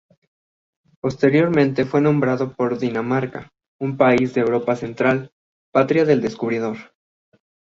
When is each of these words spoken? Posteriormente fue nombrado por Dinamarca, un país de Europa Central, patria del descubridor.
Posteriormente 0.99 1.85
fue 1.85 2.01
nombrado 2.01 2.53
por 2.55 2.79
Dinamarca, 2.79 3.51
un 3.79 3.97
país 3.97 4.33
de 4.33 4.41
Europa 4.41 4.75
Central, 4.75 5.29
patria 5.71 6.05
del 6.05 6.21
descubridor. 6.21 6.91